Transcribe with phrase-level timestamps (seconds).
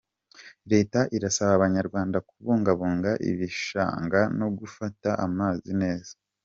[0.71, 6.13] Leta irasaba Abanyarwanda kubungabunga ibishanga no gufata amazi neza